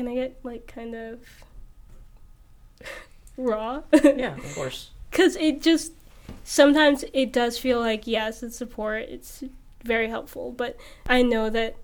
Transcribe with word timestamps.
can 0.00 0.08
I 0.08 0.14
get 0.14 0.38
like 0.42 0.66
kind 0.66 0.94
of 0.94 1.20
raw? 3.36 3.82
yeah, 3.92 4.34
of 4.36 4.54
course. 4.54 4.90
Because 5.10 5.34
it 5.36 5.60
just 5.60 5.92
sometimes 6.44 7.04
it 7.12 7.32
does 7.32 7.58
feel 7.58 7.80
like 7.80 8.06
yes, 8.06 8.44
it's 8.44 8.56
support. 8.56 9.02
It's 9.08 9.42
very 9.82 10.08
helpful, 10.08 10.52
but 10.52 10.76
I 11.06 11.22
know 11.22 11.50
that 11.50 11.74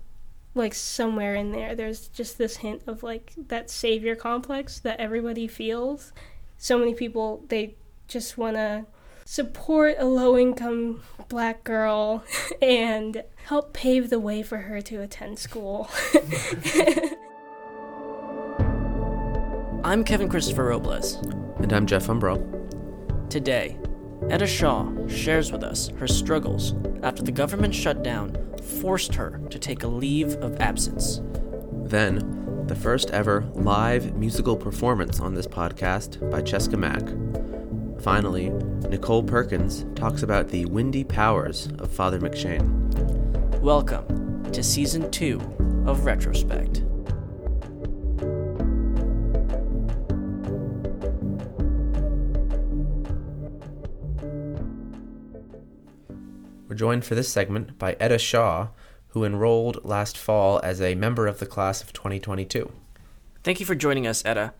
like 0.55 0.73
somewhere 0.73 1.35
in 1.35 1.51
there 1.51 1.75
there's 1.75 2.07
just 2.07 2.37
this 2.37 2.57
hint 2.57 2.81
of 2.87 3.03
like 3.03 3.33
that 3.49 3.69
savior 3.69 4.15
complex 4.15 4.79
that 4.79 4.99
everybody 4.99 5.45
feels 5.45 6.13
so 6.57 6.79
many 6.79 6.95
people 6.95 7.43
they 7.49 7.75
just 8.07 8.39
want 8.39 8.55
to 8.55 8.85
support 9.25 9.95
a 9.99 10.05
low 10.05 10.35
income 10.35 11.03
black 11.27 11.63
girl 11.63 12.23
and 12.61 13.23
help 13.45 13.73
pave 13.73 14.09
the 14.09 14.19
way 14.19 14.41
for 14.41 14.57
her 14.59 14.81
to 14.81 15.01
attend 15.01 15.37
school 15.37 15.87
i'm 19.87 20.03
kevin 20.03 20.29
christopher 20.29 20.65
robles 20.65 21.15
and 21.59 21.73
i'm 21.73 21.85
jeff 21.87 22.07
umbro 22.07 22.37
today 23.29 23.77
etta 24.29 24.45
shaw 24.45 24.85
shares 25.07 25.51
with 25.51 25.63
us 25.63 25.89
her 25.97 26.07
struggles 26.07 26.75
after 27.03 27.23
the 27.23 27.31
government 27.31 27.73
shutdown 27.73 28.35
forced 28.67 29.15
her 29.15 29.39
to 29.49 29.57
take 29.57 29.83
a 29.83 29.87
leave 29.87 30.33
of 30.35 30.59
absence. 30.59 31.21
Then, 31.71 32.65
the 32.67 32.75
first 32.75 33.11
ever 33.11 33.45
live 33.53 34.15
musical 34.15 34.57
performance 34.57 35.19
on 35.19 35.33
this 35.33 35.47
podcast 35.47 36.29
by 36.29 36.41
Cheska 36.41 36.77
Mack. 36.77 37.03
Finally, 38.01 38.49
Nicole 38.89 39.23
Perkins 39.23 39.85
talks 39.95 40.21
about 40.21 40.49
the 40.49 40.65
windy 40.65 41.03
powers 41.03 41.69
of 41.79 41.89
Father 41.89 42.19
McShane. 42.19 42.67
Welcome 43.61 44.51
to 44.51 44.63
Season 44.63 45.09
2 45.09 45.85
of 45.87 46.05
Retrospect. 46.05 46.86
Joined 56.77 57.03
for 57.03 57.15
this 57.15 57.27
segment 57.29 57.77
by 57.77 57.97
Etta 57.99 58.17
Shaw, 58.17 58.69
who 59.09 59.25
enrolled 59.25 59.83
last 59.83 60.17
fall 60.17 60.61
as 60.63 60.81
a 60.81 60.95
member 60.95 61.27
of 61.27 61.39
the 61.39 61.45
class 61.45 61.81
of 61.81 61.91
2022. 61.91 62.71
Thank 63.43 63.59
you 63.59 63.65
for 63.65 63.75
joining 63.75 64.05
us, 64.05 64.23
Etta. 64.23 64.53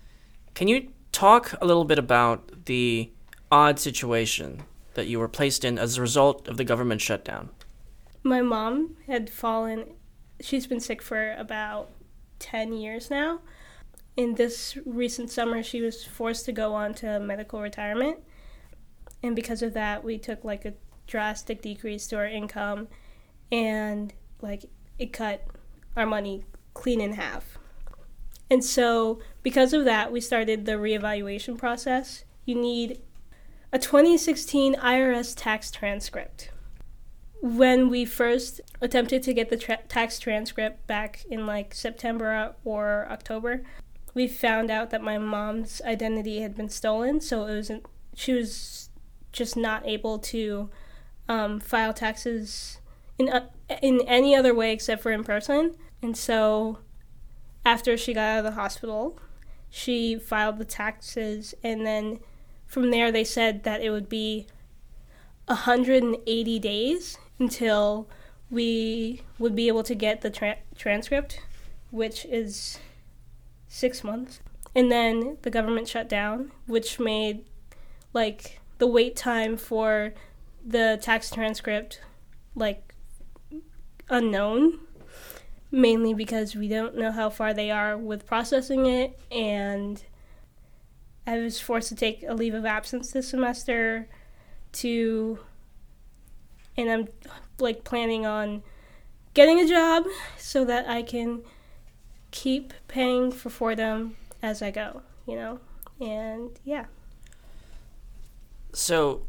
Can 0.54 0.68
you 0.68 0.90
talk 1.12 1.54
a 1.62 1.66
little 1.66 1.86
bit 1.86 2.00
about 2.00 2.66
the 2.66 3.12
odd 3.52 3.80
situation 3.80 4.64
that 4.96 5.08
you 5.08 5.20
were 5.20 5.28
placed 5.28 5.64
in 5.64 5.78
as 5.78 5.98
a 5.98 6.02
result 6.02 6.48
of 6.48 6.58
the 6.58 6.64
government 6.64 7.02
shutdown? 7.02 7.50
My 8.24 8.42
mom 8.42 8.98
had 9.06 9.30
fallen, 9.30 9.86
she's 10.42 10.68
been 10.68 10.80
sick 10.80 11.02
for 11.02 11.34
about 11.34 11.92
10 12.40 12.74
years 12.74 13.10
now. 13.10 13.40
In 14.16 14.36
this 14.36 14.78
recent 14.86 15.30
summer, 15.30 15.62
she 15.62 15.82
was 15.82 16.04
forced 16.04 16.46
to 16.46 16.52
go 16.52 16.74
on 16.74 16.96
to 16.96 17.20
medical 17.20 17.62
retirement. 17.62 18.20
And 19.22 19.36
because 19.36 19.62
of 19.62 19.74
that, 19.74 20.04
we 20.04 20.18
took 20.18 20.44
like 20.44 20.66
a 20.66 20.74
drastic 21.08 21.62
decrease 21.62 22.08
to 22.08 22.18
our 22.18 22.28
income 22.28 22.88
and 23.52 24.14
like 24.42 24.66
it 25.00 25.14
cut 25.14 25.46
our 25.96 26.06
money 26.06 26.44
clean 26.74 27.02
in 27.02 27.14
half. 27.14 27.58
And 28.50 28.64
so, 28.64 29.20
because 29.44 29.74
of 29.74 29.86
that, 29.86 30.12
we 30.12 30.22
started 30.22 30.66
the 30.66 30.74
reevaluation 30.74 31.58
process. 31.58 32.24
You 32.46 32.56
need 32.56 33.02
a 33.74 33.80
2016 33.80 34.76
IRS 34.76 35.34
tax 35.36 35.70
transcript. 35.70 36.52
When 37.42 37.90
we 37.90 38.06
first 38.06 38.62
attempted 38.82 39.22
to 39.24 39.34
get 39.34 39.50
the 39.50 39.58
tra- 39.58 39.80
tax 39.90 40.18
transcript 40.18 40.88
back 40.88 41.26
in 41.30 41.46
like 41.46 41.74
September 41.74 42.56
or 42.64 43.08
October, 43.10 43.64
we 44.14 44.28
found 44.28 44.72
out 44.72 44.90
that 44.92 45.04
my 45.04 45.18
mom's 45.18 45.82
identity 45.86 46.42
had 46.42 46.56
been 46.56 46.70
stolen, 46.70 47.20
so 47.22 47.46
it 47.46 47.56
was 47.56 47.72
she 48.16 48.34
was 48.34 48.90
just 49.32 49.56
not 49.56 49.86
able 49.86 50.18
to 50.18 50.70
um, 51.28 51.60
file 51.60 51.94
taxes 51.94 52.80
in 53.18 53.30
uh, 53.30 53.48
in 53.82 54.02
any 54.08 54.36
other 54.36 54.54
way 54.54 54.72
except 54.72 55.02
for 55.02 55.12
in 55.12 55.24
person. 55.24 55.76
And 56.02 56.16
so, 56.16 56.80
after 57.66 57.98
she 57.98 58.14
got 58.14 58.22
out 58.22 58.38
of 58.40 58.46
the 58.46 58.60
hospital, 58.60 59.20
she 59.70 60.16
filed 60.16 60.58
the 60.58 60.66
taxes, 60.66 61.54
and 61.64 61.86
then 61.86 62.20
from 62.66 62.92
there 62.92 63.12
they 63.12 63.24
said 63.24 63.64
that 63.64 63.82
it 63.82 63.90
would 63.90 64.10
be 64.10 64.48
180 65.46 66.60
days 66.60 67.18
until 67.40 68.08
we 68.50 69.22
would 69.40 69.56
be 69.56 69.68
able 69.68 69.84
to 69.84 69.96
get 69.96 70.22
the 70.22 70.30
tra- 70.30 70.58
transcript, 70.78 71.42
which 71.92 72.26
is 72.26 72.80
six 73.68 74.04
months. 74.04 74.40
And 74.76 74.92
then 74.92 75.38
the 75.42 75.50
government 75.50 75.88
shut 75.88 76.08
down, 76.08 76.52
which 76.66 77.00
made 77.00 77.46
like 78.14 78.60
the 78.78 78.88
wait 78.88 79.16
time 79.16 79.58
for 79.58 80.14
the 80.68 81.00
tax 81.02 81.32
transcript 81.32 82.02
like 82.54 82.94
unknown 84.10 84.80
mainly 85.72 86.14
because 86.14 86.56
we 86.56 86.68
don't 86.68 86.98
know 86.98 87.12
how 87.12 87.30
far 87.30 87.54
they 87.54 87.72
are 87.72 87.98
with 87.98 88.26
processing 88.26 88.86
it 88.86 89.18
and 89.32 90.04
I 91.26 91.40
was 91.40 91.60
forced 91.60 91.90
to 91.90 91.96
take 91.96 92.24
a 92.28 92.34
leave 92.34 92.54
of 92.54 92.66
absence 92.66 93.12
this 93.12 93.30
semester 93.30 94.08
to 94.74 95.40
and 96.78 96.92
I'm 96.92 97.08
like 97.60 97.84
planning 97.84 98.26
on 98.26 98.62
getting 99.34 99.60
a 99.60 99.68
job 99.68 100.06
so 100.38 100.66
that 100.66 100.88
I 100.88 101.02
can 101.02 101.44
keep 102.32 102.74
paying 102.88 103.32
for 103.32 103.50
Fordham 103.50 104.16
as 104.44 104.62
I 104.62 104.72
go, 104.72 105.02
you 105.26 105.36
know. 105.36 105.60
And 106.00 106.52
yeah. 106.64 106.86
So 108.74 109.24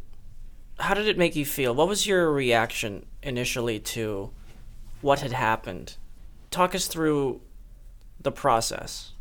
how 0.78 0.94
did 0.94 1.08
it 1.08 1.18
make 1.18 1.36
you 1.36 1.44
feel? 1.44 1.74
What 1.74 1.88
was 1.88 2.06
your 2.06 2.32
reaction 2.32 3.06
initially 3.22 3.78
to 3.80 4.30
what 5.00 5.20
had 5.20 5.32
happened? 5.32 5.96
Talk 6.50 6.74
us 6.74 6.86
through 6.86 7.40
the 8.20 8.32
process. 8.32 9.12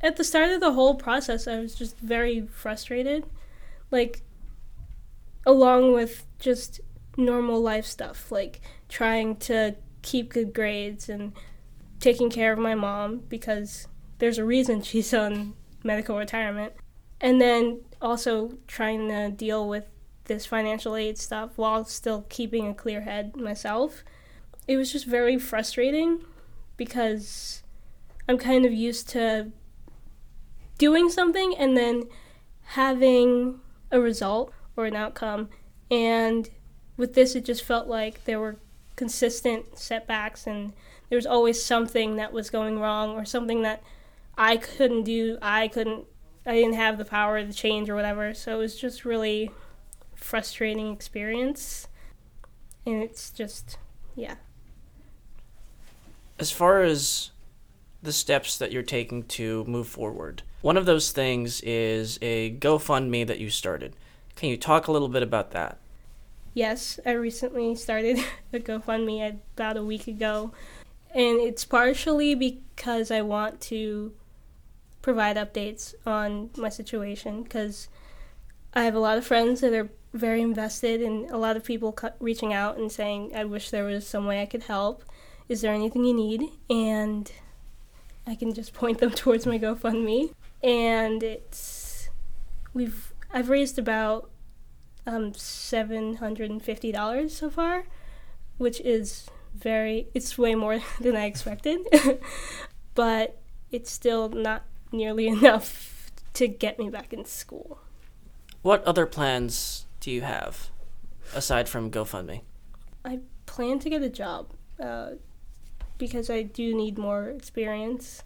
At 0.00 0.16
the 0.16 0.24
start 0.24 0.50
of 0.50 0.60
the 0.60 0.72
whole 0.72 0.96
process, 0.96 1.46
I 1.46 1.60
was 1.60 1.74
just 1.74 1.98
very 1.98 2.46
frustrated. 2.46 3.24
Like, 3.90 4.22
along 5.46 5.92
with 5.92 6.26
just 6.38 6.80
normal 7.16 7.60
life 7.60 7.86
stuff, 7.86 8.30
like 8.32 8.60
trying 8.88 9.36
to 9.36 9.76
keep 10.02 10.32
good 10.32 10.52
grades 10.52 11.08
and 11.08 11.32
taking 12.00 12.28
care 12.28 12.52
of 12.52 12.58
my 12.58 12.74
mom 12.74 13.18
because 13.28 13.88
there's 14.18 14.38
a 14.38 14.44
reason 14.44 14.82
she's 14.82 15.14
on 15.14 15.54
medical 15.82 16.18
retirement. 16.18 16.72
And 17.20 17.40
then 17.40 17.80
also 18.02 18.58
trying 18.66 19.08
to 19.08 19.30
deal 19.30 19.66
with 19.66 19.86
this 20.24 20.46
financial 20.46 20.96
aid 20.96 21.18
stuff 21.18 21.50
while 21.56 21.84
still 21.84 22.24
keeping 22.28 22.66
a 22.66 22.74
clear 22.74 23.02
head 23.02 23.36
myself. 23.36 24.02
It 24.66 24.76
was 24.76 24.90
just 24.90 25.06
very 25.06 25.38
frustrating 25.38 26.24
because 26.76 27.62
I'm 28.28 28.38
kind 28.38 28.64
of 28.64 28.72
used 28.72 29.08
to 29.10 29.52
doing 30.78 31.10
something 31.10 31.54
and 31.56 31.76
then 31.76 32.04
having 32.62 33.60
a 33.90 34.00
result 34.00 34.52
or 34.76 34.86
an 34.86 34.96
outcome. 34.96 35.50
And 35.90 36.48
with 36.96 37.14
this, 37.14 37.34
it 37.34 37.44
just 37.44 37.62
felt 37.62 37.86
like 37.86 38.24
there 38.24 38.40
were 38.40 38.56
consistent 38.96 39.78
setbacks 39.78 40.46
and 40.46 40.72
there 41.08 41.16
was 41.16 41.26
always 41.26 41.62
something 41.62 42.16
that 42.16 42.32
was 42.32 42.48
going 42.50 42.78
wrong 42.78 43.10
or 43.10 43.24
something 43.24 43.62
that 43.62 43.82
I 44.38 44.56
couldn't 44.56 45.04
do. 45.04 45.38
I 45.42 45.68
couldn't, 45.68 46.06
I 46.46 46.54
didn't 46.54 46.74
have 46.74 46.98
the 46.98 47.04
power 47.04 47.44
to 47.44 47.52
change 47.52 47.90
or 47.90 47.94
whatever. 47.94 48.34
So 48.34 48.54
it 48.54 48.58
was 48.58 48.76
just 48.76 49.04
really 49.04 49.50
frustrating 50.14 50.92
experience. 50.92 51.88
And 52.86 53.02
it's 53.02 53.30
just, 53.30 53.78
yeah. 54.14 54.36
As 56.38 56.50
far 56.50 56.82
as 56.82 57.30
the 58.02 58.12
steps 58.12 58.58
that 58.58 58.72
you're 58.72 58.82
taking 58.82 59.22
to 59.24 59.64
move 59.64 59.88
forward, 59.88 60.42
one 60.60 60.76
of 60.76 60.86
those 60.86 61.12
things 61.12 61.60
is 61.62 62.18
a 62.22 62.56
GoFundMe 62.56 63.26
that 63.26 63.38
you 63.38 63.50
started. 63.50 63.94
Can 64.36 64.48
you 64.48 64.56
talk 64.56 64.88
a 64.88 64.92
little 64.92 65.08
bit 65.08 65.22
about 65.22 65.52
that? 65.52 65.78
Yes, 66.54 67.00
I 67.04 67.12
recently 67.12 67.74
started 67.74 68.18
a 68.52 68.58
GoFundMe 68.58 69.40
about 69.56 69.76
a 69.76 69.84
week 69.84 70.06
ago. 70.06 70.52
And 71.14 71.38
it's 71.40 71.64
partially 71.64 72.34
because 72.34 73.10
I 73.10 73.22
want 73.22 73.60
to 73.62 74.12
provide 75.00 75.36
updates 75.36 75.94
on 76.06 76.50
my 76.56 76.68
situation 76.68 77.42
because 77.42 77.88
I 78.72 78.84
have 78.84 78.94
a 78.94 79.00
lot 79.00 79.18
of 79.18 79.26
friends 79.26 79.60
that 79.60 79.72
are 79.72 79.90
very 80.14 80.40
invested 80.40 81.02
and 81.02 81.28
a 81.30 81.36
lot 81.36 81.56
of 81.56 81.64
people 81.64 81.98
reaching 82.20 82.52
out 82.52 82.78
and 82.78 82.90
saying 82.90 83.32
i 83.34 83.44
wish 83.44 83.70
there 83.70 83.84
was 83.84 84.06
some 84.06 84.26
way 84.26 84.40
i 84.40 84.46
could 84.46 84.62
help. 84.62 85.04
Is 85.46 85.60
there 85.60 85.74
anything 85.74 86.04
you 86.04 86.14
need? 86.14 86.48
And 86.70 87.30
i 88.26 88.34
can 88.34 88.54
just 88.54 88.72
point 88.80 88.98
them 88.98 89.10
towards 89.10 89.44
my 89.44 89.58
gofundme. 89.58 90.32
And 90.62 91.22
it's 91.22 92.08
we've 92.72 93.12
i've 93.32 93.50
raised 93.50 93.78
about 93.78 94.30
um, 95.06 95.32
$750 95.32 97.30
so 97.30 97.50
far 97.50 97.84
which 98.56 98.80
is 98.80 99.28
very 99.54 100.08
it's 100.14 100.38
way 100.38 100.54
more 100.54 100.80
than 101.00 101.16
i 101.16 101.26
expected. 101.26 101.80
But 102.94 103.40
it's 103.72 103.90
still 103.90 104.28
not 104.28 104.62
nearly 104.92 105.26
enough 105.26 106.12
to 106.34 106.46
get 106.46 106.78
me 106.78 106.88
back 106.88 107.12
in 107.12 107.24
school. 107.24 107.80
What 108.62 108.84
other 108.84 109.04
plans 109.04 109.86
do 110.04 110.10
you 110.10 110.20
have 110.20 110.68
aside 111.34 111.66
from 111.66 111.90
GoFundMe? 111.90 112.42
I 113.06 113.20
plan 113.46 113.78
to 113.78 113.88
get 113.88 114.02
a 114.02 114.10
job 114.10 114.50
uh, 114.78 115.12
because 115.96 116.28
I 116.28 116.42
do 116.42 116.74
need 116.74 116.98
more 116.98 117.30
experience, 117.30 118.22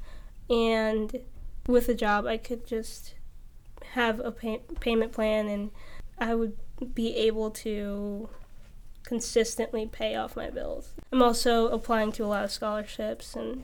and 0.51 1.21
with 1.69 1.89
a 1.89 1.95
job, 1.95 2.27
I 2.27 2.37
could 2.37 2.67
just 2.67 3.15
have 3.93 4.19
a 4.19 4.33
pay- 4.33 4.63
payment 4.81 5.13
plan, 5.13 5.47
and 5.47 5.71
I 6.19 6.35
would 6.35 6.57
be 6.95 7.15
able 7.15 7.53
to 7.53 8.29
consistently 9.05 9.87
pay 9.87 10.17
off 10.17 10.35
my 10.35 10.51
bills. 10.51 10.95
I'm 11.13 11.23
also 11.23 11.69
applying 11.69 12.11
to 12.13 12.25
a 12.25 12.27
lot 12.27 12.43
of 12.43 12.51
scholarships 12.51 13.37
and 13.37 13.63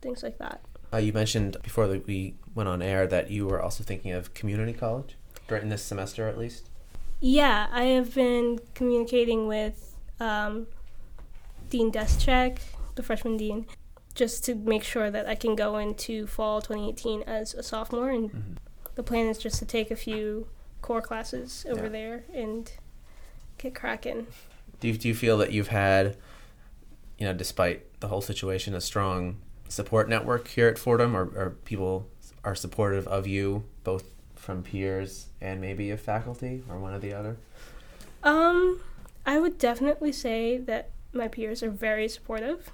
things 0.00 0.22
like 0.22 0.38
that. 0.38 0.62
Uh, 0.90 0.96
you 0.96 1.12
mentioned 1.12 1.58
before 1.62 1.88
that 1.88 2.06
we 2.06 2.36
went 2.54 2.70
on 2.70 2.80
air 2.80 3.06
that 3.06 3.30
you 3.30 3.46
were 3.46 3.60
also 3.60 3.84
thinking 3.84 4.12
of 4.12 4.32
community 4.32 4.72
college 4.72 5.16
during 5.46 5.68
this 5.68 5.82
semester, 5.82 6.26
at 6.26 6.38
least. 6.38 6.70
Yeah, 7.20 7.68
I 7.70 7.84
have 7.84 8.14
been 8.14 8.58
communicating 8.74 9.46
with 9.46 9.96
um, 10.20 10.66
Dean 11.70 11.90
Deschek, 11.90 12.58
the 12.96 13.02
freshman 13.02 13.36
dean, 13.36 13.66
just 14.14 14.44
to 14.44 14.54
make 14.54 14.84
sure 14.84 15.10
that 15.10 15.26
I 15.26 15.34
can 15.34 15.56
go 15.56 15.76
into 15.78 16.26
fall 16.26 16.60
2018 16.60 17.22
as 17.22 17.54
a 17.54 17.62
sophomore. 17.62 18.10
And 18.10 18.30
Mm-hmm. 18.30 18.52
the 18.94 19.02
plan 19.02 19.26
is 19.26 19.38
just 19.38 19.58
to 19.60 19.64
take 19.64 19.90
a 19.90 19.96
few 19.96 20.46
core 20.82 21.00
classes 21.02 21.64
over 21.68 21.84
Yeah. 21.84 21.88
there 21.88 22.24
and 22.34 22.70
get 23.58 23.74
cracking. 23.74 24.26
Do 24.80 24.88
you, 24.88 24.94
do 24.98 25.08
you 25.08 25.14
feel 25.14 25.38
that 25.38 25.50
you've 25.52 25.68
had, 25.68 26.16
you 27.18 27.26
know, 27.26 27.32
despite 27.32 28.00
the 28.00 28.08
whole 28.08 28.20
situation, 28.20 28.74
a 28.74 28.80
strong 28.80 29.38
support 29.68 30.08
network 30.10 30.48
here 30.48 30.68
at 30.68 30.78
Fordham, 30.78 31.16
or, 31.16 31.22
or 31.34 31.50
people 31.64 32.06
are 32.44 32.54
supportive 32.54 33.06
of 33.08 33.26
you, 33.26 33.64
both 33.82 34.04
from 34.34 34.62
peers 34.62 35.26
and 35.40 35.60
maybe 35.60 35.90
a 35.90 35.96
faculty, 35.96 36.62
or 36.68 36.78
one 36.78 36.94
or 36.94 36.98
the 36.98 37.12
other? 37.12 37.36
Um, 38.22 38.80
I 39.26 39.38
would 39.38 39.58
definitely 39.58 40.12
say 40.12 40.58
that 40.58 40.90
my 41.12 41.28
peers 41.28 41.62
are 41.62 41.70
very 41.70 42.08
supportive, 42.08 42.70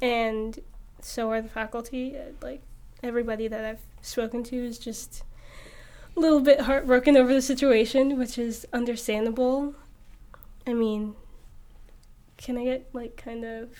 and 0.00 0.58
so 1.00 1.30
are 1.30 1.40
the 1.40 1.48
faculty. 1.48 2.16
Uh, 2.16 2.32
Like 2.42 2.62
everybody 3.02 3.48
that 3.48 3.64
I've 3.64 3.82
spoken 4.02 4.42
to 4.44 4.56
is 4.56 4.78
just 4.78 5.22
a 6.16 6.20
little 6.20 6.40
bit 6.40 6.62
heartbroken 6.62 7.16
over 7.16 7.32
the 7.32 7.42
situation, 7.42 8.18
which 8.18 8.38
is 8.38 8.66
understandable. 8.72 9.74
I 10.66 10.74
mean, 10.74 11.14
can 12.36 12.58
I 12.58 12.64
get 12.64 12.88
like 12.92 13.16
kind 13.16 13.44
of 13.44 13.70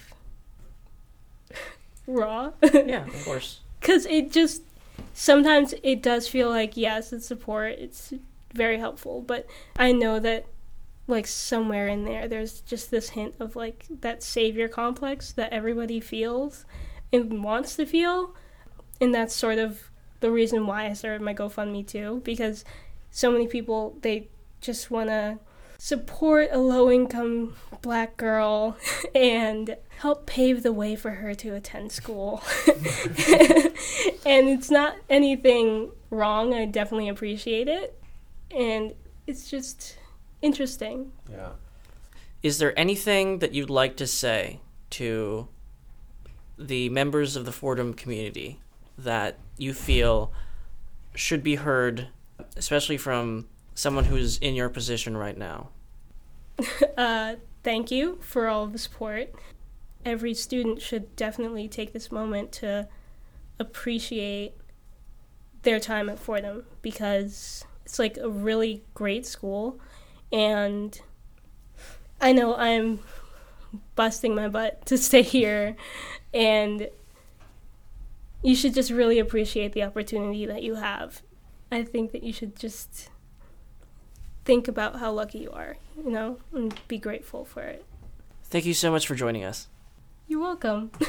raw? 2.06 2.52
Yeah, 2.62 3.06
of 3.06 3.25
course. 3.25 3.61
because 3.81 4.06
it 4.06 4.32
just 4.32 4.62
sometimes 5.15 5.75
it 5.83 6.03
does 6.03 6.29
feel 6.29 6.49
like 6.49 6.77
yes 6.77 7.12
it's 7.12 7.27
support. 7.27 7.73
It's 7.79 8.12
very 8.55 8.79
helpful 8.79 9.21
but 9.21 9.47
i 9.77 9.93
know 9.93 10.19
that 10.19 10.47
like 11.06 11.27
somewhere 11.27 11.87
in 11.87 12.05
there 12.05 12.27
there's 12.27 12.61
just 12.62 12.91
this 12.91 13.11
hint 13.11 13.35
of 13.39 13.55
like 13.56 13.85
that 14.00 14.23
savior 14.23 14.69
complex 14.69 15.33
that 15.33 15.53
everybody 15.53 16.00
feels 16.00 16.65
and 17.12 17.43
wants 17.45 17.77
to 17.77 17.85
feel 17.85 18.35
and 19.00 19.15
that's 19.15 19.35
sort 19.35 19.59
of 19.59 19.91
the 20.21 20.31
reason 20.31 20.67
why 20.67 20.87
i 20.87 20.93
started 20.93 21.21
my 21.21 21.35
gofundme 21.35 21.87
too 21.87 22.21
because 22.25 22.65
so 23.11 23.31
many 23.31 23.47
people 23.47 23.97
they 24.00 24.29
just 24.61 24.91
want 24.91 25.09
to 25.09 25.39
support 25.78 26.48
a 26.50 26.58
low 26.58 26.90
income 26.90 27.54
black 27.82 28.16
girl 28.16 28.76
and 29.14 29.76
help 29.98 30.26
pave 30.26 30.62
the 30.62 30.72
way 30.72 30.96
for 30.96 31.12
her 31.12 31.34
to 31.34 31.54
attend 31.54 31.92
school. 31.92 32.42
and 34.26 34.48
it's 34.48 34.70
not 34.70 34.96
anything 35.08 35.90
wrong. 36.10 36.52
I 36.52 36.66
definitely 36.66 37.08
appreciate 37.08 37.69
it. 37.69 38.00
And 38.50 38.94
it's 39.26 39.48
just 39.48 39.96
interesting. 40.42 41.12
Yeah. 41.30 41.50
Is 42.42 42.58
there 42.58 42.76
anything 42.78 43.38
that 43.38 43.54
you'd 43.54 43.70
like 43.70 43.96
to 43.96 44.06
say 44.06 44.60
to 44.90 45.48
the 46.58 46.88
members 46.88 47.36
of 47.36 47.44
the 47.44 47.52
Fordham 47.52 47.94
community 47.94 48.58
that 48.96 49.38
you 49.56 49.72
feel 49.72 50.32
should 51.14 51.42
be 51.42 51.56
heard, 51.56 52.08
especially 52.56 52.96
from 52.96 53.46
someone 53.78 54.06
who's 54.06 54.38
in 54.38 54.56
your 54.56 54.69
position 54.69 55.16
right 55.16 55.38
now? 55.38 55.70
Uh, 56.96 57.36
thank 57.62 57.92
you 57.92 58.19
for 58.20 58.48
all 58.48 58.66
the 58.66 58.76
support. 58.76 59.32
Every 60.04 60.34
student 60.34 60.82
should 60.82 61.14
definitely 61.14 61.69
take 61.69 61.92
this 61.92 62.10
moment 62.10 62.50
to 62.54 62.88
appreciate 63.60 64.54
their 65.62 65.78
time 65.78 66.08
at 66.08 66.19
Fordham 66.19 66.64
because 66.82 67.64
it's 67.84 68.00
like 68.00 68.16
a 68.16 68.28
really 68.28 68.82
great 68.94 69.26
school. 69.26 69.78
And 70.32 71.00
I 72.20 72.32
know 72.32 72.56
I'm 72.56 72.98
busting 73.94 74.34
my 74.34 74.48
butt 74.48 74.84
to 74.86 74.98
stay 74.98 75.22
here, 75.22 75.76
and 76.34 76.88
you 78.42 78.56
should 78.56 78.75
just 78.75 78.90
really 78.90 79.20
appreciate 79.20 79.72
the 79.72 79.84
opportunity 79.84 80.46
that 80.46 80.64
you 80.64 80.75
have. 80.75 81.22
I 81.70 81.84
think 81.84 82.10
that 82.10 82.25
you 82.25 82.32
should 82.32 82.58
just 82.58 83.10
think 84.49 84.67
about 84.67 84.99
how 84.99 85.12
lucky 85.12 85.41
you 85.41 85.50
are, 85.50 85.77
you 86.03 86.11
know, 86.11 86.39
and 86.55 86.75
be 86.89 86.97
grateful 86.97 87.45
for 87.45 87.61
it. 87.61 87.85
Thank 88.45 88.65
you 88.65 88.73
so 88.73 88.91
much 88.91 89.06
for 89.06 89.15
joining 89.15 89.45
us. 89.45 89.69
You're 90.27 90.41
welcome. 90.41 90.91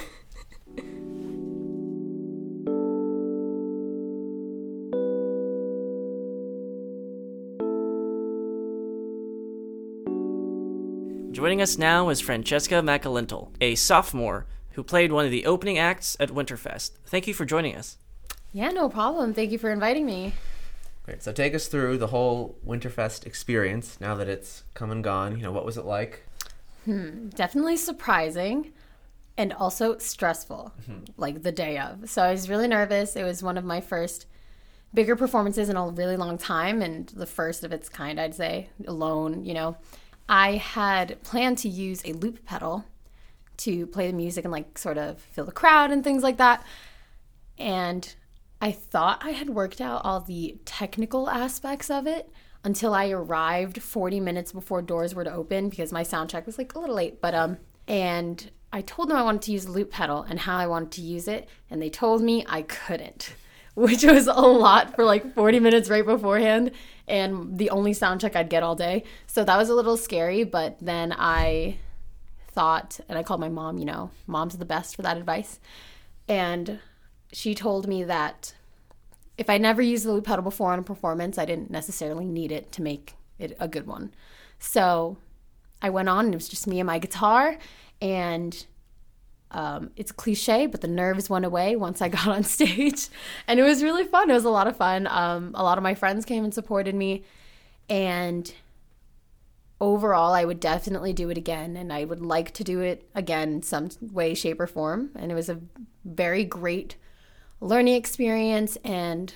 Joining 11.31 11.61
us 11.61 11.77
now 11.77 12.09
is 12.09 12.19
Francesca 12.19 12.75
McAlintal, 12.81 13.51
a 13.61 13.75
sophomore 13.75 14.47
who 14.71 14.83
played 14.83 15.13
one 15.13 15.23
of 15.23 15.31
the 15.31 15.45
opening 15.45 15.77
acts 15.77 16.17
at 16.19 16.27
Winterfest. 16.27 16.91
Thank 17.05 17.27
you 17.27 17.33
for 17.33 17.45
joining 17.45 17.77
us. 17.77 17.97
Yeah, 18.51 18.71
no 18.71 18.89
problem. 18.89 19.33
Thank 19.33 19.51
you 19.51 19.57
for 19.57 19.71
inviting 19.71 20.05
me. 20.05 20.33
Great. 21.09 21.23
So 21.23 21.31
take 21.31 21.55
us 21.55 21.67
through 21.67 21.97
the 21.97 22.07
whole 22.07 22.55
Winterfest 22.63 23.25
experience 23.25 23.97
now 23.99 24.13
that 24.13 24.29
it's 24.29 24.63
come 24.75 24.91
and 24.91 25.03
gone. 25.03 25.37
You 25.37 25.41
know, 25.41 25.51
what 25.51 25.65
was 25.65 25.75
it 25.75 25.85
like? 25.85 26.23
Hmm, 26.85 27.29
definitely 27.29 27.77
surprising 27.77 28.73
and 29.35 29.51
also 29.53 29.97
stressful, 29.97 30.71
mm-hmm. 30.83 31.05
like 31.17 31.41
the 31.41 31.51
day 31.51 31.79
of. 31.79 32.07
So 32.11 32.21
I 32.21 32.31
was 32.31 32.47
really 32.47 32.67
nervous. 32.67 33.15
It 33.15 33.23
was 33.23 33.41
one 33.41 33.57
of 33.57 33.65
my 33.65 33.81
first 33.81 34.27
bigger 34.93 35.15
performances 35.15 35.67
in 35.67 35.75
a 35.77 35.87
really 35.87 36.15
long 36.15 36.37
time 36.37 36.83
and 36.83 37.07
the 37.07 37.25
first 37.25 37.63
of 37.63 37.71
its 37.71 37.89
kind, 37.89 38.21
I'd 38.21 38.35
say, 38.35 38.69
alone, 38.85 39.45
you 39.45 39.55
know. 39.55 39.77
I 40.27 40.57
had 40.57 41.23
planned 41.23 41.57
to 41.59 41.69
use 41.69 42.03
a 42.05 42.13
loop 42.13 42.45
pedal 42.45 42.85
to 43.57 43.87
play 43.87 44.05
the 44.05 44.15
music 44.15 44.45
and 44.45 44.51
like 44.51 44.77
sort 44.77 44.99
of 44.99 45.19
fill 45.19 45.45
the 45.45 45.51
crowd 45.51 45.89
and 45.89 46.03
things 46.03 46.21
like 46.21 46.37
that. 46.37 46.63
And 47.57 48.13
I 48.61 48.71
thought 48.71 49.21
I 49.23 49.31
had 49.31 49.49
worked 49.49 49.79
out 49.79 50.01
all 50.03 50.19
the 50.19 50.57
technical 50.65 51.29
aspects 51.29 51.89
of 51.89 52.07
it 52.07 52.29
until 52.63 52.93
I 52.93 53.09
arrived 53.09 53.81
40 53.81 54.19
minutes 54.19 54.51
before 54.51 54.81
doors 54.81 55.15
were 55.15 55.23
to 55.23 55.33
open 55.33 55.69
because 55.69 55.93
my 55.93 56.03
sound 56.03 56.29
check 56.29 56.45
was 56.45 56.57
like 56.57 56.75
a 56.75 56.79
little 56.79 56.95
late. 56.95 57.21
But 57.21 57.33
um, 57.33 57.57
and 57.87 58.51
I 58.73 58.81
told 58.81 59.09
them 59.09 59.17
I 59.17 59.23
wanted 59.23 59.43
to 59.43 59.51
use 59.51 59.67
loop 59.69 59.91
pedal 59.91 60.23
and 60.23 60.39
how 60.39 60.57
I 60.57 60.67
wanted 60.67 60.91
to 60.91 61.01
use 61.01 61.27
it, 61.27 61.47
and 61.69 61.81
they 61.81 61.89
told 61.89 62.21
me 62.21 62.45
I 62.47 62.63
couldn't, 62.63 63.33
which 63.75 64.03
was 64.03 64.27
a 64.27 64.33
lot 64.33 64.95
for 64.95 65.05
like 65.05 65.33
40 65.33 65.59
minutes 65.61 65.89
right 65.89 66.05
beforehand, 66.05 66.71
and 67.07 67.57
the 67.57 67.69
only 67.69 67.93
sound 67.93 68.19
check 68.19 68.35
I'd 68.35 68.49
get 68.49 68.61
all 68.61 68.75
day. 68.75 69.03
So 69.25 69.45
that 69.45 69.57
was 69.57 69.69
a 69.69 69.75
little 69.75 69.97
scary. 69.97 70.43
But 70.43 70.77
then 70.81 71.13
I 71.17 71.77
thought, 72.51 72.99
and 73.07 73.17
I 73.17 73.23
called 73.23 73.39
my 73.39 73.49
mom. 73.49 73.77
You 73.77 73.85
know, 73.85 74.11
mom's 74.27 74.57
the 74.57 74.65
best 74.65 74.97
for 74.97 75.01
that 75.03 75.15
advice, 75.15 75.61
and 76.27 76.79
she 77.31 77.55
told 77.55 77.87
me 77.87 78.03
that 78.03 78.53
if 79.37 79.49
I 79.49 79.57
never 79.57 79.81
used 79.81 80.05
the 80.05 80.11
loop 80.11 80.25
pedal 80.25 80.43
before 80.43 80.73
on 80.73 80.79
a 80.79 80.83
performance, 80.83 81.37
I 81.37 81.45
didn't 81.45 81.71
necessarily 81.71 82.25
need 82.25 82.51
it 82.51 82.71
to 82.73 82.81
make 82.81 83.15
it 83.37 83.55
a 83.59 83.67
good 83.67 83.87
one. 83.87 84.13
So 84.59 85.17
I 85.81 85.89
went 85.89 86.09
on 86.09 86.25
and 86.25 86.33
it 86.33 86.37
was 86.37 86.49
just 86.49 86.67
me 86.67 86.79
and 86.79 86.87
my 86.87 86.99
guitar 86.99 87.57
and 88.01 88.65
um, 89.51 89.91
it's 89.95 90.11
cliche, 90.11 90.67
but 90.67 90.81
the 90.81 90.87
nerves 90.87 91.29
went 91.29 91.45
away 91.45 91.75
once 91.75 92.01
I 92.01 92.09
got 92.09 92.27
on 92.27 92.43
stage, 92.57 93.07
and 93.47 93.59
it 93.59 93.63
was 93.63 93.83
really 93.83 94.03
fun. 94.03 94.29
It 94.29 94.33
was 94.33 94.45
a 94.45 94.49
lot 94.49 94.67
of 94.67 94.77
fun. 94.77 95.07
Um, 95.07 95.51
a 95.55 95.63
lot 95.63 95.77
of 95.77 95.83
my 95.83 95.95
friends 95.95 96.25
came 96.25 96.43
and 96.43 96.53
supported 96.53 96.93
me, 96.93 97.23
and 97.89 98.53
overall, 99.81 100.33
I 100.33 100.45
would 100.45 100.59
definitely 100.59 101.13
do 101.13 101.29
it 101.29 101.37
again, 101.37 101.75
and 101.75 101.91
I 101.91 102.05
would 102.05 102.21
like 102.21 102.53
to 102.55 102.63
do 102.63 102.81
it 102.81 103.09
again 103.15 103.53
in 103.53 103.63
some 103.63 103.89
way, 103.99 104.35
shape, 104.35 104.59
or 104.59 104.67
form. 104.67 105.09
And 105.15 105.31
it 105.31 105.35
was 105.35 105.49
a 105.49 105.59
very 106.05 106.43
great 106.43 106.95
learning 107.61 107.95
experience 107.95 108.77
and 108.83 109.33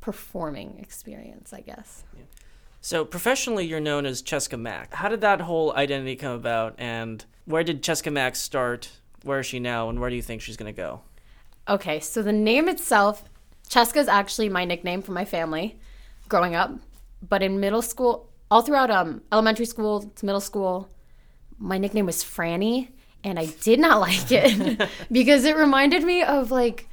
performing 0.00 0.78
experience, 0.78 1.52
I 1.52 1.60
guess. 1.60 2.04
So, 2.80 3.04
professionally, 3.04 3.66
you're 3.66 3.80
known 3.80 4.06
as 4.06 4.22
Cheska 4.22 4.58
Mack. 4.58 4.94
How 4.94 5.08
did 5.08 5.20
that 5.20 5.40
whole 5.40 5.74
identity 5.74 6.16
come 6.16 6.32
about, 6.32 6.74
and 6.78 7.24
where 7.44 7.64
did 7.64 7.82
Cheska 7.82 8.12
Mack 8.12 8.36
start? 8.36 8.90
Where 9.24 9.40
is 9.40 9.46
she 9.46 9.58
now, 9.58 9.88
and 9.88 10.00
where 10.00 10.10
do 10.10 10.16
you 10.16 10.22
think 10.22 10.40
she's 10.42 10.56
going 10.56 10.72
to 10.72 10.76
go? 10.76 11.02
Okay, 11.68 12.00
so 12.00 12.22
the 12.22 12.32
name 12.32 12.68
itself, 12.68 13.28
Cheska 13.68 13.96
is 13.96 14.08
actually 14.08 14.48
my 14.48 14.64
nickname 14.64 15.02
for 15.02 15.12
my 15.12 15.24
family 15.24 15.78
growing 16.28 16.54
up. 16.54 16.72
But 17.28 17.42
in 17.42 17.60
middle 17.60 17.82
school, 17.82 18.30
all 18.50 18.62
throughout 18.62 18.90
um, 18.90 19.22
elementary 19.32 19.66
school 19.66 20.02
to 20.02 20.26
middle 20.26 20.40
school, 20.40 20.88
my 21.58 21.78
nickname 21.78 22.06
was 22.06 22.22
Franny, 22.22 22.88
and 23.24 23.38
I 23.38 23.46
did 23.46 23.80
not 23.80 24.00
like 24.08 24.30
it 24.30 24.88
because 25.12 25.44
it 25.44 25.56
reminded 25.56 26.04
me 26.04 26.22
of 26.22 26.50
like 26.50 26.88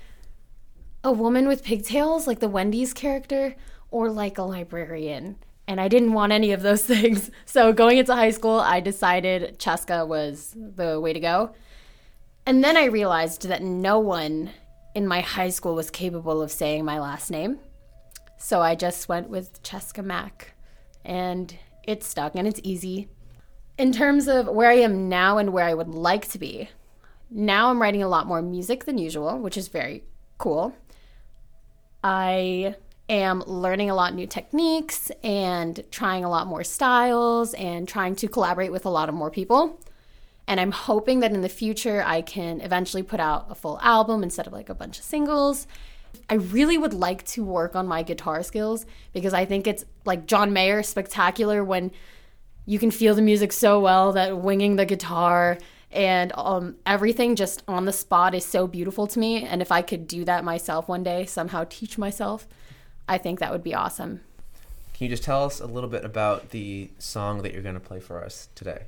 a 1.06 1.12
woman 1.12 1.48
with 1.48 1.64
pigtails, 1.64 2.26
like 2.26 2.40
the 2.40 2.50
Wendy's 2.50 2.92
character, 2.92 3.56
or 3.92 4.10
like 4.10 4.40
a 4.40 4.44
librarian. 4.44 5.38
And 5.68 5.80
I 5.80 5.88
didn't 5.88 6.14
want 6.14 6.34
any 6.34 6.52
of 6.52 6.64
those 6.64 6.84
things. 6.94 7.30
So 7.46 7.72
going 7.72 8.00
into 8.00 8.16
high 8.16 8.32
school, 8.32 8.60
I 8.60 8.80
decided 8.80 9.60
Cheska 9.60 10.06
was 10.06 10.56
the 10.56 11.00
way 11.00 11.14
to 11.14 11.20
go. 11.20 11.54
And 12.48 12.64
then 12.64 12.76
I 12.76 12.86
realized 12.86 13.48
that 13.48 13.62
no 13.62 14.00
one 14.00 14.50
in 14.96 15.08
my 15.08 15.22
high 15.22 15.50
school 15.50 15.76
was 15.76 15.92
capable 15.92 16.42
of 16.42 16.52
saying 16.52 16.84
my 16.84 17.00
last 17.00 17.30
name. 17.30 17.60
So 18.38 18.62
I 18.62 18.74
just 18.76 19.08
went 19.08 19.30
with 19.30 19.62
Cheska 19.62 20.04
Mack. 20.04 20.54
And 21.04 21.56
it 21.84 22.04
stuck 22.04 22.36
and 22.36 22.48
it's 22.48 22.60
easy. 22.64 23.10
In 23.78 23.92
terms 23.92 24.28
of 24.28 24.48
where 24.48 24.72
I 24.72 24.76
am 24.76 25.08
now 25.08 25.38
and 25.38 25.54
where 25.54 25.66
I 25.66 25.76
would 25.76 25.90
like 25.90 26.28
to 26.30 26.40
be, 26.40 26.70
now 27.30 27.70
I'm 27.70 27.82
writing 27.82 28.02
a 28.02 28.08
lot 28.08 28.26
more 28.26 28.42
music 28.42 28.86
than 28.86 28.98
usual, 28.98 29.38
which 29.38 29.58
is 29.58 29.68
very 29.68 30.04
cool. 30.40 30.74
I 32.06 32.76
am 33.10 33.42
learning 33.48 33.90
a 33.90 33.96
lot 33.96 34.14
new 34.14 34.28
techniques 34.28 35.12
and 35.24 35.84
trying 35.90 36.24
a 36.24 36.30
lot 36.30 36.46
more 36.46 36.64
styles 36.64 37.56
and 37.56 37.88
trying 37.88 38.16
to 38.18 38.28
collaborate 38.28 38.72
with 38.72 38.86
a 38.86 38.90
lot 38.90 39.10
of 39.10 39.16
more 39.16 39.32
people. 39.32 39.80
And 40.48 40.60
I'm 40.60 40.72
hoping 40.72 41.22
that 41.22 41.32
in 41.32 41.42
the 41.42 41.50
future 41.50 42.04
I 42.06 42.22
can 42.22 42.62
eventually 42.62 43.02
put 43.02 43.20
out 43.20 43.48
a 43.50 43.56
full 43.56 43.80
album 43.82 44.22
instead 44.22 44.46
of 44.46 44.54
like 44.54 44.70
a 44.70 44.76
bunch 44.76 45.00
of 45.00 45.04
singles. 45.04 45.66
I 46.30 46.36
really 46.36 46.78
would 46.78 46.94
like 46.94 47.26
to 47.30 47.44
work 47.44 47.76
on 47.76 47.88
my 47.88 48.04
guitar 48.04 48.44
skills 48.44 48.86
because 49.12 49.34
I 49.34 49.46
think 49.46 49.66
it's 49.66 49.84
like 50.06 50.28
John 50.28 50.54
Mayer 50.54 50.84
spectacular 50.84 51.64
when 51.64 51.90
you 52.68 52.78
can 52.78 52.92
feel 52.92 53.16
the 53.16 53.24
music 53.24 53.52
so 53.52 53.80
well 53.80 54.12
that 54.12 54.38
winging 54.38 54.76
the 54.76 54.86
guitar 54.86 55.58
and 55.96 56.32
um, 56.36 56.76
everything 56.86 57.36
just 57.36 57.64
on 57.68 57.86
the 57.86 57.94
spot 57.94 58.36
is 58.36 58.46
so 58.46 58.68
beautiful 58.68 59.08
to 59.08 59.18
me. 59.18 59.44
And 59.44 59.62
if 59.62 59.72
I 59.72 59.82
could 59.82 60.08
do 60.08 60.26
that 60.26 60.44
myself 60.44 60.88
one 60.88 61.04
day, 61.04 61.26
somehow 61.26 61.66
teach 61.70 61.98
myself, 61.98 62.48
I 63.08 63.18
think 63.18 63.40
that 63.40 63.52
would 63.52 63.64
be 63.64 63.74
awesome. 63.74 64.22
Can 64.94 65.06
you 65.06 65.10
just 65.10 65.24
tell 65.24 65.44
us 65.46 65.60
a 65.60 65.66
little 65.66 65.90
bit 65.90 66.06
about 66.06 66.52
the 66.52 66.90
song 67.00 67.42
that 67.42 67.54
you're 67.54 67.62
going 67.62 67.76
to 67.76 67.82
play 67.82 68.00
for 68.00 68.24
us 68.24 68.50
today? 68.56 68.84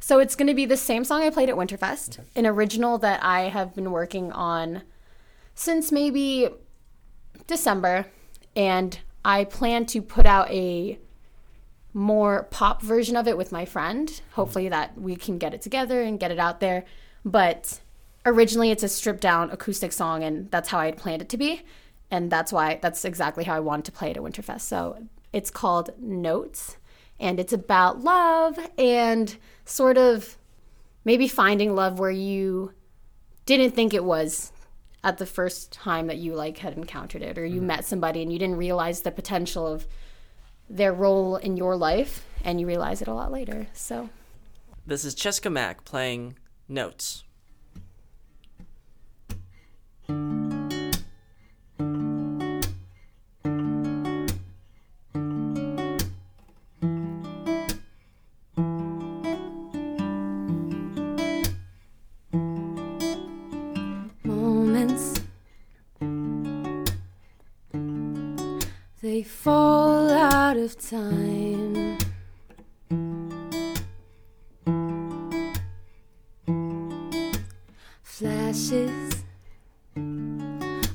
So 0.00 0.18
it's 0.20 0.36
going 0.36 0.48
to 0.48 0.54
be 0.54 0.66
the 0.66 0.76
same 0.76 1.04
song 1.04 1.22
I 1.22 1.30
played 1.30 1.48
at 1.48 1.56
Winterfest, 1.56 2.20
okay. 2.20 2.28
an 2.36 2.46
original 2.46 2.98
that 2.98 3.22
I 3.22 3.42
have 3.48 3.74
been 3.74 3.90
working 3.90 4.32
on 4.32 4.82
since 5.54 5.90
maybe 5.90 6.48
December. 7.46 8.06
And 8.54 8.98
I 9.24 9.44
plan 9.44 9.86
to 9.86 10.02
put 10.02 10.26
out 10.26 10.50
a 10.50 10.98
more 11.94 12.44
pop 12.50 12.82
version 12.82 13.16
of 13.16 13.26
it 13.26 13.36
with 13.36 13.52
my 13.52 13.64
friend. 13.64 14.20
Hopefully, 14.32 14.68
that 14.68 14.98
we 15.00 15.16
can 15.16 15.38
get 15.38 15.54
it 15.54 15.62
together 15.62 16.02
and 16.02 16.20
get 16.20 16.30
it 16.30 16.38
out 16.38 16.60
there. 16.60 16.84
But 17.24 17.80
originally, 18.24 18.70
it's 18.70 18.82
a 18.82 18.88
stripped 18.88 19.20
down 19.20 19.50
acoustic 19.50 19.92
song, 19.92 20.22
and 20.22 20.50
that's 20.50 20.68
how 20.68 20.78
I 20.78 20.86
had 20.86 20.96
planned 20.96 21.22
it 21.22 21.28
to 21.30 21.36
be. 21.36 21.62
And 22.10 22.30
that's 22.30 22.52
why, 22.52 22.78
that's 22.80 23.04
exactly 23.04 23.44
how 23.44 23.54
I 23.54 23.60
wanted 23.60 23.84
to 23.86 23.92
play 23.92 24.10
it 24.10 24.16
at 24.16 24.22
Winterfest. 24.22 24.62
So 24.62 25.08
it's 25.32 25.50
called 25.50 25.90
Notes, 26.00 26.76
and 27.20 27.38
it's 27.38 27.52
about 27.52 28.00
love 28.00 28.58
and 28.78 29.36
sort 29.64 29.98
of 29.98 30.36
maybe 31.04 31.28
finding 31.28 31.74
love 31.74 31.98
where 31.98 32.10
you 32.10 32.72
didn't 33.46 33.72
think 33.72 33.94
it 33.94 34.04
was 34.04 34.52
at 35.04 35.18
the 35.18 35.26
first 35.26 35.72
time 35.72 36.06
that 36.08 36.18
you 36.18 36.34
like 36.34 36.58
had 36.58 36.76
encountered 36.76 37.22
it 37.22 37.38
or 37.38 37.44
you 37.44 37.58
mm-hmm. 37.58 37.68
met 37.68 37.84
somebody 37.84 38.20
and 38.20 38.32
you 38.32 38.38
didn't 38.38 38.56
realize 38.56 39.02
the 39.02 39.10
potential 39.10 39.66
of 39.66 39.86
their 40.68 40.92
role 40.92 41.36
in 41.36 41.56
your 41.56 41.76
life 41.76 42.24
and 42.44 42.60
you 42.60 42.66
realize 42.66 43.02
it 43.02 43.08
a 43.08 43.14
lot 43.14 43.32
later. 43.32 43.66
So 43.72 44.10
this 44.86 45.04
is 45.04 45.14
Cheska 45.14 45.50
Mack 45.50 45.84
playing 45.84 46.36
notes. 46.68 47.24
Flashes, 78.48 79.12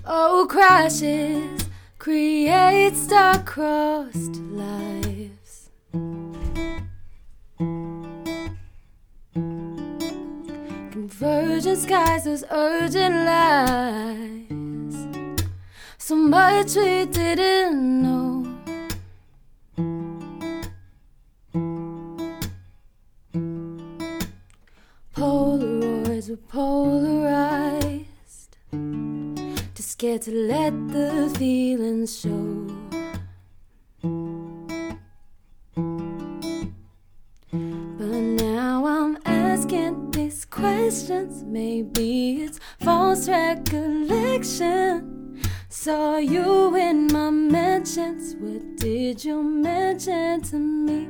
oh, 0.08 0.48
crashes, 0.50 1.68
create 2.00 2.96
star-crossed 2.96 4.38
lives. 4.38 5.70
Convergent 10.94 11.78
skies, 11.78 12.24
those 12.24 12.44
urgent 12.50 13.16
lies. 13.24 15.08
So 16.00 16.16
much 16.16 16.76
we 16.76 17.06
didn't 17.06 18.02
know. 18.02 18.13
To 30.24 30.32
let 30.32 30.72
the 30.88 31.30
feelings 31.38 32.22
show. 32.22 32.66
But 37.52 38.22
now 38.40 38.86
I'm 38.86 39.18
asking 39.26 40.12
these 40.12 40.46
questions. 40.46 41.44
Maybe 41.44 42.44
it's 42.44 42.62
false 42.80 43.28
recollection. 43.28 45.42
Saw 45.68 46.20
you 46.20 46.74
in 46.78 47.08
my 47.12 47.30
mentions. 47.30 48.36
What 48.36 48.78
did 48.78 49.26
you 49.26 49.44
mention 49.44 50.42
to 50.44 50.56
me? 50.56 51.10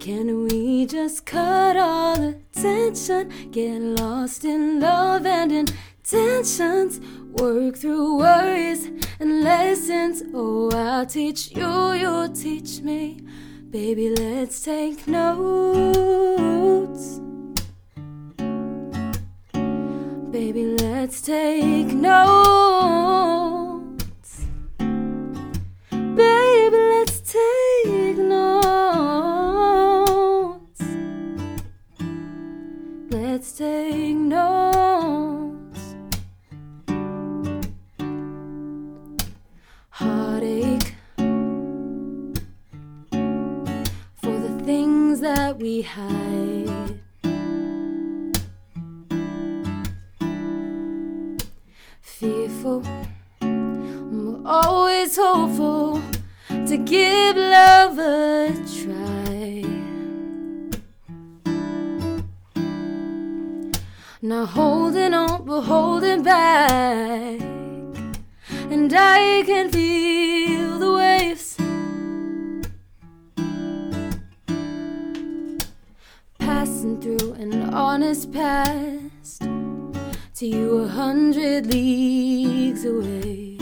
Can 0.00 0.44
we 0.44 0.86
just 0.86 1.26
cut 1.26 1.76
all 1.76 2.16
the 2.16 2.40
tension? 2.52 3.30
Get 3.50 3.82
lost 3.82 4.46
in 4.46 4.80
love 4.80 5.26
and 5.26 5.52
intentions. 5.52 7.00
Work 7.38 7.76
through 7.76 8.18
worries 8.18 8.86
and 9.20 9.42
lessons. 9.44 10.22
Oh, 10.32 10.70
I'll 10.72 11.04
teach 11.04 11.52
you, 11.54 11.92
you'll 11.92 12.30
teach 12.30 12.80
me. 12.80 13.20
Baby, 13.70 14.14
let's 14.16 14.62
take 14.62 15.06
notes. 15.06 16.00
Baby, 20.30 20.76
let's 20.78 21.20
take 21.20 21.88
notes. 21.88 22.55
We 45.66 45.82
hide. 45.82 47.00
Fearful, 52.02 52.82
but 53.40 54.38
always 54.44 55.16
hopeful 55.16 56.00
to 56.68 56.76
give 56.76 57.36
love 57.36 57.98
a 57.98 58.54
try. 58.78 59.64
Not 64.22 64.48
holding 64.50 65.14
on, 65.14 65.44
but 65.46 65.62
holding 65.62 66.22
back. 66.22 67.40
And 68.70 68.92
I 68.94 69.42
can 69.44 69.68
feel 69.72 70.45
through 77.06 77.34
an 77.34 77.72
honest 77.72 78.32
past. 78.32 79.42
to 80.34 80.44
you 80.44 80.78
a 80.78 80.88
hundred 80.88 81.66
leagues 81.66 82.84
away. 82.84 83.58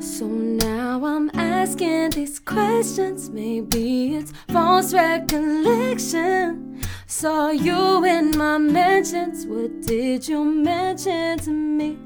So 0.00 0.26
now 0.26 1.04
I'm 1.04 1.30
asking 1.34 2.10
these 2.10 2.38
questions. 2.40 3.28
Maybe 3.28 4.16
it's 4.16 4.32
false 4.48 4.94
recollection. 4.94 6.80
Saw 7.06 7.50
you 7.50 8.04
in 8.04 8.30
my 8.38 8.56
mentions. 8.56 9.44
What 9.44 9.82
did 9.82 10.26
you 10.26 10.42
mention 10.44 11.38
to 11.40 11.50
me? 11.50 11.98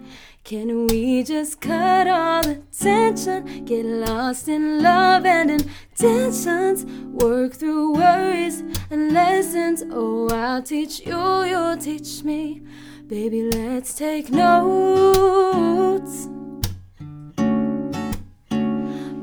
Can 0.45 0.87
we 0.89 1.23
just 1.23 1.63
cut 1.63 2.07
all 2.07 2.43
the 2.43 2.61
tension? 2.79 3.65
Get 3.65 3.87
lost 3.87 4.47
in 4.47 4.83
love 4.83 5.25
and 5.25 5.51
intentions. 5.51 6.85
Work 6.85 7.55
through 7.55 7.95
worries 7.95 8.63
and 8.91 9.15
lessons. 9.15 9.83
Oh, 9.91 10.29
I'll 10.29 10.63
teach 10.63 11.01
you, 11.07 11.45
you'll 11.45 11.79
teach 11.79 12.23
me. 12.25 12.61
Baby, 13.07 13.51
let's 13.53 13.95
take 13.95 14.29
notes. 14.29 16.29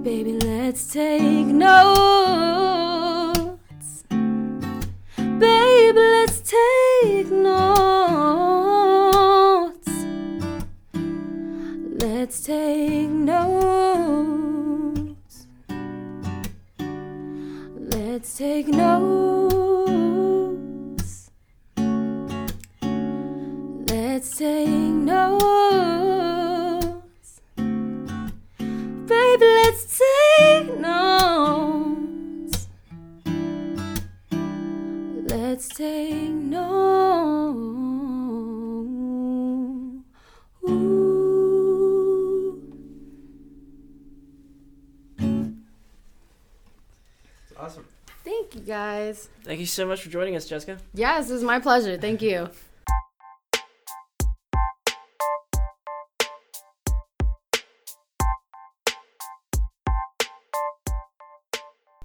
Baby, 0.02 0.40
let's 0.40 0.92
take 0.92 1.46
notes. 1.46 2.02
Baby, 5.18 5.71
Let's 12.32 12.44
take 12.44 13.10
notes. 13.10 13.48
Let's 17.78 18.38
take 18.38 18.70
notes. 18.70 19.31
Guys. 48.72 49.28
Thank 49.44 49.60
you 49.60 49.66
so 49.66 49.86
much 49.86 50.02
for 50.02 50.10
joining 50.10 50.34
us, 50.34 50.48
Jessica. 50.48 50.78
Yes, 50.94 51.30
it 51.30 51.34
was 51.34 51.44
my 51.44 51.60
pleasure. 51.60 51.98
Thank 51.98 52.22
you. 52.22 52.50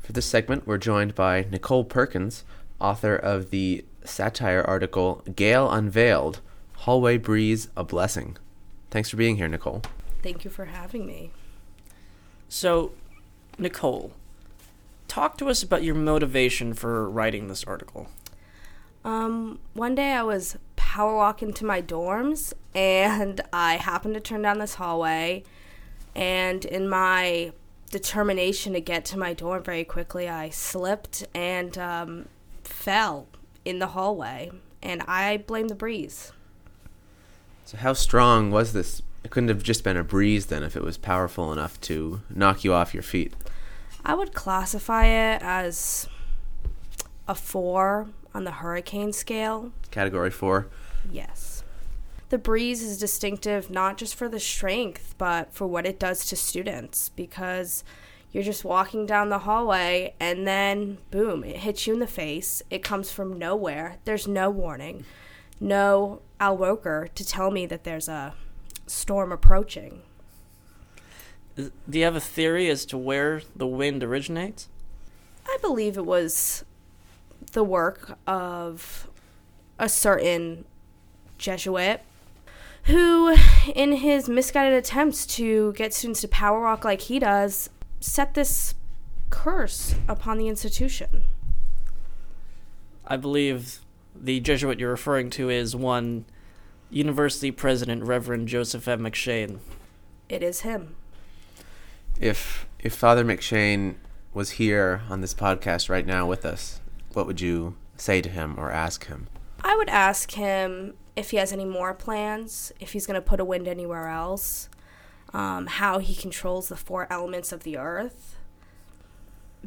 For 0.01 0.13
this 0.13 0.27
segment, 0.27 0.67
we're 0.67 0.79
joined 0.79 1.15
by 1.15 1.47
Nicole 1.53 1.85
Perkins, 1.85 2.43
author 2.81 3.15
of 3.15 3.51
the 3.51 3.85
satire 4.05 4.63
article 4.63 5.23
Gale 5.37 5.71
Unveiled 5.71 6.41
Hallway 6.79 7.17
Breeze 7.17 7.69
A 7.77 7.85
Blessing. 7.85 8.37
Thanks 8.91 9.11
for 9.11 9.17
being 9.17 9.37
here, 9.37 9.49
Nicole. 9.49 9.83
Thank 10.23 10.45
you 10.45 10.51
for 10.51 10.65
having 10.67 11.07
me. 11.07 11.31
So, 12.49 12.93
Nicole, 13.59 14.13
talk 15.17 15.39
to 15.39 15.49
us 15.49 15.63
about 15.63 15.83
your 15.83 15.95
motivation 15.95 16.75
for 16.75 17.09
writing 17.09 17.49
this 17.49 17.65
article. 17.65 18.07
Um, 19.03 19.61
one 19.73 19.95
day 19.95 20.13
I 20.13 20.23
was 20.23 20.59
power 20.77 21.17
walking 21.17 21.55
to 21.55 21.65
my 21.65 21.81
dorms 21.81 22.53
and 22.75 23.41
I 23.51 23.77
happened 23.77 24.13
to 24.13 24.21
turn 24.21 24.43
down 24.43 24.59
this 24.59 24.75
hallway. 24.75 25.43
And 26.15 26.67
in 26.67 26.87
my 26.87 27.53
determination 27.91 28.75
to 28.75 28.81
get 28.83 29.07
to 29.07 29.19
my 29.19 29.33
dorm 29.33 29.63
very 29.63 29.85
quickly, 29.85 30.29
I 30.29 30.51
slipped 30.51 31.27
and 31.35 31.79
um, 31.79 32.29
fell 32.63 33.27
in 33.65 33.79
the 33.79 33.89
hallway. 33.89 34.51
And 34.83 35.03
I 35.09 35.39
blame 35.39 35.69
the 35.69 35.75
breeze. 35.75 36.33
So, 37.65 37.79
how 37.79 37.95
strong 37.95 38.51
was 38.51 38.75
this? 38.75 39.01
It 39.25 39.31
couldn't 39.31 39.49
have 39.49 39.63
just 39.63 39.83
been 39.83 39.97
a 39.97 40.05
breeze 40.05 40.47
then 40.47 40.63
if 40.63 40.77
it 40.77 40.83
was 40.83 40.99
powerful 40.99 41.55
enough 41.55 41.81
to 41.83 42.21
knock 42.29 42.65
you 42.65 42.75
off 42.75 42.93
your 42.93 43.03
feet. 43.03 43.33
I 44.09 44.15
would 44.15 44.35
classify 44.35 45.07
it 45.07 45.43
as 45.43 46.09
a 47.27 47.35
four 47.35 48.07
on 48.33 48.45
the 48.45 48.53
hurricane 48.53 49.13
scale. 49.13 49.73
Category 49.91 50.31
4. 50.31 50.69
Yes. 51.11 51.65
The 52.29 52.39
breeze 52.39 52.83
is 52.83 52.99
distinctive 52.99 53.69
not 53.69 53.99
just 53.99 54.15
for 54.15 54.29
the 54.29 54.39
strength, 54.39 55.17
but 55.19 55.53
for 55.53 55.67
what 55.67 55.87
it 55.87 55.99
does 55.99 56.25
to 56.27 56.37
students 56.37 57.09
because 57.17 57.83
you're 58.31 58.45
just 58.45 58.65
walking 58.65 59.07
down 59.07 59.29
the 59.29 59.41
hallway 59.41 60.15
and 60.21 60.47
then 60.47 60.99
boom, 61.11 61.43
it 61.43 61.57
hits 61.57 61.89
you 61.89 61.95
in 61.95 61.99
the 61.99 62.07
face. 62.07 62.63
It 62.71 62.85
comes 62.85 63.11
from 63.11 63.37
nowhere. 63.37 63.97
There's 64.05 64.29
no 64.29 64.51
warning, 64.51 65.05
no 65.59 66.23
Al 66.39 66.57
Roker 66.57 67.09
to 67.13 67.27
tell 67.27 67.51
me 67.51 67.67
that 67.67 67.83
there's 67.83 68.09
a 68.09 68.35
storm 68.87 69.33
approaching. 69.33 70.03
Do 71.57 71.71
you 71.91 72.05
have 72.05 72.17
a 72.17 72.21
theory 72.21 72.69
as 72.69 72.85
to 72.87 72.99
where 72.99 73.41
the 73.55 73.67
wind 73.67 74.05
originates? 74.05 74.69
I 75.47 75.57
believe 75.63 75.97
it 75.97 76.05
was 76.05 76.65
the 77.53 77.65
work 77.65 78.19
of 78.27 79.09
a 79.79 79.89
certain 79.89 80.67
Jesuit 81.39 82.03
who, 82.85 83.35
in 83.75 83.93
his 83.93 84.29
misguided 84.29 84.75
attempts 84.75 85.27
to 85.27 85.73
get 85.73 85.95
students 85.95 86.21
to 86.21 86.29
power 86.29 86.61
walk 86.61 86.85
like 86.85 87.03
he 87.03 87.19
does, 87.19 87.71
set 88.01 88.35
this 88.35 88.75
curse 89.31 89.95
upon 90.07 90.39
the 90.39 90.49
institution. 90.49 91.23
I 93.07 93.17
believe 93.17 93.81
the 94.15 94.41
Jesuit 94.41 94.79
you're 94.79 94.91
referring 94.91 95.31
to 95.31 95.49
is 95.49 95.75
one 95.75 96.27
University 96.91 97.51
President 97.51 98.05
Reverend 98.05 98.49
Joseph 98.49 98.87
M. 98.87 99.01
McShane. 99.01 99.59
It 100.29 100.43
is 100.43 100.61
him. 100.61 100.97
If 102.21 102.67
if 102.79 102.95
Father 102.95 103.25
McShane 103.25 103.97
was 104.33 104.53
here 104.53 105.03
on 105.11 105.21
this 105.21 105.35
podcast 105.35 105.89
right 105.89 106.07
now 106.07 106.27
with 106.27 106.45
us, 106.45 106.81
what 107.13 107.27
would 107.27 107.41
you 107.41 107.77
say 107.97 108.21
to 108.23 108.29
him 108.29 108.55
or 108.59 108.71
ask 108.71 109.07
him? 109.07 109.29
I 109.63 109.77
would 109.77 109.89
ask 109.89 110.33
him 110.33 110.95
if 111.17 111.31
he 111.31 111.39
has 111.39 111.53
any 111.53 111.65
more 111.65 111.95
plans, 111.95 112.73
if 112.79 112.93
he's 112.93 113.07
going 113.07 113.17
to 113.17 113.27
put 113.27 113.41
a 113.41 113.45
wind 113.45 113.67
anywhere 113.67 114.09
else, 114.09 114.69
um, 115.33 115.67
how 115.67 115.99
he 115.99 116.15
controls 116.15 116.69
the 116.69 116.77
four 116.77 117.07
elements 117.11 117.53
of 117.53 117.65
the 117.65 117.77
earth. 117.77 118.37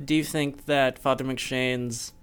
Do 0.03 0.15
you 0.15 0.23
think 0.23 0.65
that 0.65 0.97
Father 0.97 1.25
McShane's 1.25 2.13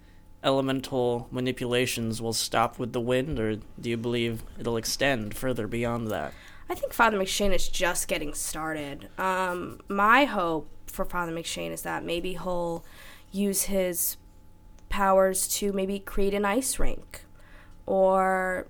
elemental 0.43 1.27
manipulations 1.31 2.21
will 2.21 2.33
stop 2.33 2.79
with 2.79 2.93
the 2.93 3.01
wind, 3.01 3.39
or 3.39 3.57
do 3.79 3.89
you 3.89 3.97
believe 3.97 4.43
it'll 4.57 4.77
extend 4.77 5.35
further 5.35 5.67
beyond 5.67 6.07
that? 6.07 6.33
I 6.69 6.75
think 6.75 6.93
Father 6.93 7.17
McShane 7.17 7.53
is 7.53 7.69
just 7.69 8.07
getting 8.07 8.33
started. 8.33 9.09
Um, 9.17 9.79
my 9.87 10.25
hope 10.25 10.69
for 10.87 11.05
Father 11.05 11.31
McShane 11.31 11.71
is 11.71 11.83
that 11.83 12.03
maybe 12.03 12.33
he'll 12.33 12.83
use 13.31 13.63
his 13.63 14.17
powers 14.89 15.47
to 15.47 15.71
maybe 15.71 15.99
create 15.99 16.33
an 16.33 16.45
ice 16.45 16.79
rink 16.79 17.23
or 17.85 18.67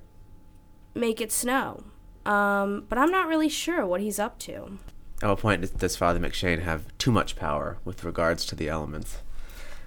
make 0.93 1.21
it 1.21 1.31
snow. 1.31 1.83
Um, 2.25 2.85
but 2.89 2.97
I'm 2.97 3.11
not 3.11 3.27
really 3.27 3.49
sure 3.49 3.85
what 3.85 4.01
he's 4.01 4.19
up 4.19 4.37
to. 4.39 4.77
At 5.21 5.29
what 5.29 5.39
point 5.39 5.77
does- 5.77 5.95
Father 5.95 6.19
McShane 6.19 6.61
have 6.61 6.95
too 6.97 7.11
much 7.11 7.35
power 7.35 7.77
with 7.85 8.03
regards 8.03 8.45
to 8.47 8.55
the 8.55 8.69
elements? 8.69 9.19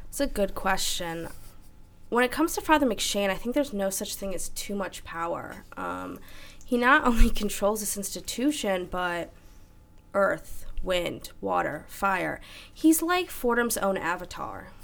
It's 0.08 0.20
a 0.20 0.26
good 0.26 0.54
question. 0.54 1.28
When 2.08 2.24
it 2.24 2.32
comes 2.32 2.54
to 2.54 2.60
Father 2.60 2.86
McShane, 2.86 3.30
I 3.30 3.36
think 3.36 3.54
there's 3.54 3.72
no 3.72 3.90
such 3.90 4.16
thing 4.16 4.34
as 4.34 4.48
too 4.48 4.74
much 4.74 5.04
power. 5.04 5.64
Um, 5.76 6.18
he 6.70 6.76
not 6.78 7.04
only 7.04 7.30
controls 7.42 7.80
this 7.80 7.96
institution, 7.96 8.86
but 8.88 9.32
earth, 10.14 10.66
wind, 10.84 11.32
water, 11.40 11.84
fire. 11.88 12.40
He's 12.72 13.02
like 13.02 13.28
Fordham's 13.28 13.76
own 13.76 13.96
avatar. 13.96 14.68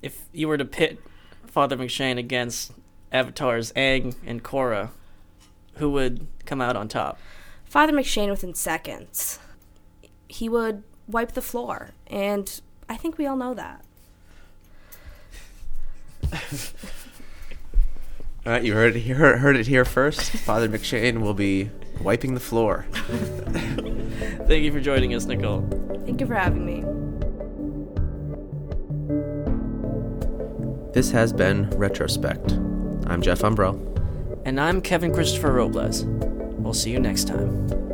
If 0.00 0.26
you 0.32 0.46
were 0.46 0.56
to 0.56 0.64
pit 0.64 1.00
Father 1.48 1.76
McShane 1.76 2.18
against 2.18 2.70
avatars 3.10 3.72
Aang 3.72 4.14
and 4.24 4.44
Korra, 4.44 4.90
who 5.74 5.90
would 5.90 6.28
come 6.44 6.60
out 6.60 6.76
on 6.76 6.86
top? 6.86 7.18
Father 7.64 7.92
McShane 7.92 8.30
within 8.30 8.54
seconds. 8.54 9.40
He 10.28 10.48
would 10.48 10.84
wipe 11.08 11.32
the 11.32 11.42
floor, 11.42 11.90
and 12.06 12.60
I 12.88 12.96
think 12.96 13.18
we 13.18 13.26
all 13.26 13.34
know 13.34 13.54
that. 13.54 13.84
All 18.48 18.54
right, 18.54 18.64
you 18.64 18.72
heard 18.72 18.96
it 18.96 19.00
here. 19.00 19.36
Heard 19.36 19.56
it 19.56 19.66
here 19.66 19.84
first. 19.84 20.30
Father 20.30 20.70
McShane 20.70 21.20
will 21.20 21.34
be 21.34 21.70
wiping 22.00 22.32
the 22.32 22.40
floor. 22.40 22.86
Thank 22.92 24.64
you 24.64 24.72
for 24.72 24.80
joining 24.80 25.12
us, 25.12 25.26
Nicole. 25.26 25.68
Thank 26.06 26.22
you 26.22 26.26
for 26.26 26.32
having 26.32 26.64
me. 26.64 26.80
This 30.94 31.10
has 31.10 31.30
been 31.30 31.68
Retrospect. 31.76 32.52
I'm 33.06 33.20
Jeff 33.20 33.40
Umbro. 33.40 33.76
And 34.46 34.58
I'm 34.58 34.80
Kevin 34.80 35.12
Christopher 35.12 35.52
Robles. 35.52 36.06
We'll 36.06 36.72
see 36.72 36.90
you 36.90 37.00
next 37.00 37.28
time. 37.28 37.87